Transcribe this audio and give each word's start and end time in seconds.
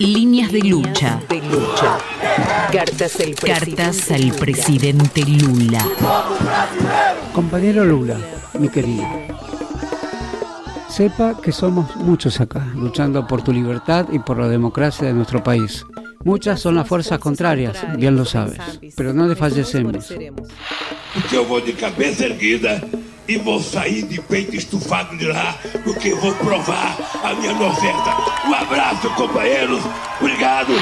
Líneas 0.00 0.50
de 0.50 0.60
lucha. 0.60 1.20
De 1.28 1.42
lucha. 1.42 1.98
Cartas 2.72 3.20
al 3.20 3.34
Cartas 3.34 4.10
al 4.10 4.32
presidente 4.32 5.22
Lula. 5.26 5.86
Compañero 7.34 7.84
Lula, 7.84 8.16
mi 8.58 8.70
querido. 8.70 9.06
Sepa 10.88 11.38
que 11.42 11.52
somos 11.52 11.94
muchos 11.96 12.40
acá, 12.40 12.66
luchando 12.74 13.26
por 13.26 13.42
tu 13.42 13.52
libertad 13.52 14.06
y 14.10 14.18
por 14.20 14.38
la 14.38 14.48
democracia 14.48 15.06
de 15.06 15.12
nuestro 15.12 15.42
país. 15.42 15.84
Muchas 16.24 16.60
son 16.60 16.76
las 16.76 16.88
fuerzas 16.88 17.18
contrarias, 17.18 17.76
bien 17.98 18.16
lo 18.16 18.24
sabes, 18.24 18.80
pero 18.96 19.12
no 19.12 19.28
desfallecemos. 19.28 20.06
Porque 21.12 21.36
eu 21.36 21.44
vou 21.44 21.60
de 21.60 21.74
cabeça 21.74 22.24
erguida 22.24 22.80
e 23.28 23.36
vou 23.36 23.60
sair 23.60 24.06
de 24.06 24.18
peito 24.22 24.56
estufado 24.56 25.14
de 25.18 25.26
lá, 25.26 25.58
porque 25.84 26.14
vou 26.14 26.32
provar 26.36 26.96
a 27.22 27.34
minha 27.34 27.52
oferta. 27.52 28.16
Um 28.48 28.54
abraço, 28.54 29.10
companheiros. 29.14 29.80
Obrigado. 30.20 30.72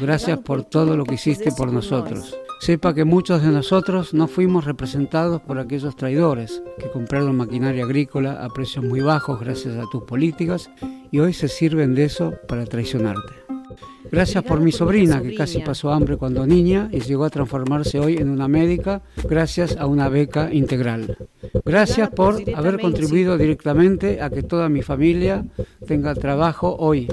Gracias 0.00 0.38
por 0.38 0.64
todo 0.64 0.96
lo 0.96 1.04
que 1.04 1.14
hiciste 1.14 1.52
por 1.52 1.72
nosotros. 1.72 2.36
Sepa 2.60 2.94
que 2.94 3.04
muchos 3.04 3.42
de 3.42 3.48
nosotros 3.48 4.14
no 4.14 4.26
fuimos 4.26 4.64
representados 4.64 5.42
por 5.42 5.58
aquellos 5.58 5.96
traidores 5.96 6.62
que 6.78 6.90
compraron 6.90 7.36
maquinaria 7.36 7.84
agrícola 7.84 8.42
a 8.42 8.48
precios 8.48 8.84
muy 8.84 9.00
bajos 9.00 9.38
gracias 9.40 9.76
a 9.76 9.88
tus 9.90 10.04
políticas 10.04 10.70
y 11.10 11.18
hoy 11.18 11.34
se 11.34 11.48
sirven 11.48 11.94
de 11.94 12.04
eso 12.04 12.32
para 12.48 12.64
traicionarte. 12.64 13.34
Gracias 14.10 14.44
por 14.44 14.60
mi 14.60 14.72
sobrina 14.72 15.20
que 15.20 15.34
casi 15.34 15.58
pasó 15.60 15.92
hambre 15.92 16.16
cuando 16.16 16.46
niña 16.46 16.88
y 16.92 17.00
llegó 17.00 17.24
a 17.24 17.30
transformarse 17.30 17.98
hoy 17.98 18.16
en 18.16 18.30
una 18.30 18.48
médica 18.48 19.02
gracias 19.28 19.76
a 19.76 19.86
una 19.86 20.08
beca 20.08 20.52
integral. 20.52 21.18
Gracias 21.64 22.10
por 22.10 22.42
haber 22.54 22.80
contribuido 22.80 23.38
directamente 23.38 24.20
a 24.20 24.30
que 24.30 24.42
toda 24.42 24.68
mi 24.68 24.82
familia 24.82 25.44
tenga 25.86 26.14
trabajo 26.14 26.76
hoy. 26.78 27.08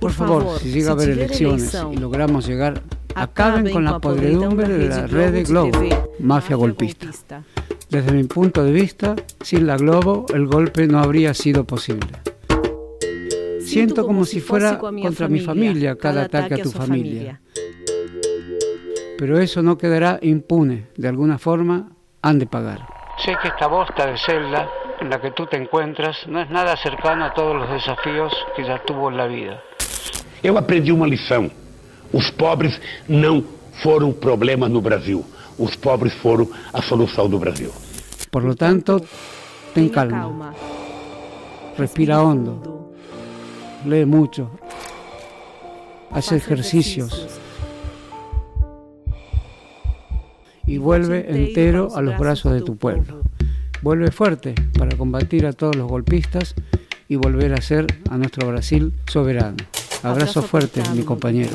Por 0.00 0.12
favor, 0.12 0.58
si 0.60 0.70
llega 0.70 0.90
a 0.90 0.92
haber 0.92 1.10
elecciones 1.10 1.76
y 1.92 1.96
logramos 1.96 2.46
llegar, 2.46 2.82
acaben 3.14 3.72
con 3.72 3.84
la 3.84 3.98
podredumbre 3.98 4.68
de 4.68 4.88
la 4.88 5.06
red 5.06 5.32
de 5.32 5.42
Globo, 5.42 5.80
mafia 6.20 6.56
golpista. 6.56 7.10
Desde 7.90 8.12
mi 8.12 8.24
punto 8.24 8.62
de 8.62 8.72
vista, 8.72 9.16
sin 9.40 9.66
la 9.66 9.76
Globo 9.76 10.26
el 10.32 10.46
golpe 10.46 10.86
no 10.86 11.00
habría 11.00 11.34
sido 11.34 11.64
posible. 11.64 12.08
Siento 13.60 14.06
como 14.06 14.24
si 14.24 14.40
fuera 14.40 14.78
contra 14.78 15.28
mi 15.28 15.40
familia 15.40 15.96
cada 15.96 16.22
ataque 16.22 16.54
a 16.54 16.62
tu 16.62 16.70
familia. 16.70 17.40
Pero 19.18 19.40
eso 19.40 19.62
no 19.62 19.76
quedará 19.76 20.20
impune. 20.22 20.86
De 20.96 21.08
alguna 21.08 21.38
forma 21.38 21.90
han 22.22 22.38
de 22.38 22.46
pagar. 22.46 22.97
Sé 23.24 23.36
que 23.42 23.48
esta 23.48 23.66
bosta 23.66 24.06
de 24.06 24.16
celda 24.16 24.68
en 25.00 25.10
la 25.10 25.20
que 25.20 25.32
tú 25.32 25.46
te 25.46 25.56
encuentras 25.56 26.16
no 26.28 26.40
es 26.40 26.50
nada 26.50 26.76
cercano 26.76 27.24
a 27.24 27.34
todos 27.34 27.56
los 27.56 27.68
desafíos 27.70 28.32
que 28.54 28.64
ya 28.64 28.78
tuvo 28.84 29.10
en 29.10 29.16
la 29.16 29.26
vida. 29.26 29.62
Eu 30.42 30.56
aprendi 30.56 30.92
uma 30.92 31.06
lição. 31.06 31.50
Os 32.12 32.30
pobres 32.30 32.80
não 33.08 33.44
foram 33.82 34.12
problemas 34.12 34.70
no 34.70 34.80
Brasil. 34.80 35.24
Os 35.58 35.74
pobres 35.74 36.14
foram 36.14 36.48
a 36.72 36.80
solução 36.80 37.28
do 37.28 37.38
Brasil. 37.38 37.72
Por 38.30 38.44
lo 38.44 38.54
tanto, 38.54 39.02
ten 39.74 39.88
calma. 39.88 40.54
Respira 41.76 42.22
hondo. 42.22 42.92
Lee 43.84 44.04
mucho. 44.04 44.48
Haz 46.12 46.30
ejercicios. 46.32 47.40
Y 50.68 50.78
vuelve 50.78 51.26
entero 51.28 51.96
a 51.96 52.02
los 52.02 52.16
brazos 52.18 52.52
de 52.52 52.60
tu 52.60 52.76
pueblo. 52.76 53.22
Vuelve 53.82 54.10
fuerte 54.10 54.54
para 54.78 54.96
combatir 54.96 55.46
a 55.46 55.52
todos 55.52 55.74
los 55.74 55.88
golpistas 55.88 56.54
y 57.08 57.16
volver 57.16 57.54
a 57.54 57.60
ser 57.60 57.86
a 58.10 58.18
nuestro 58.18 58.46
Brasil 58.46 58.92
soberano. 59.08 59.56
Abrazo 60.02 60.42
fuerte, 60.42 60.82
mi 60.94 61.02
compañero. 61.02 61.50